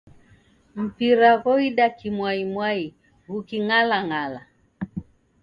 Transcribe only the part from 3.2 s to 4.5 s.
ghuking'alang'ala.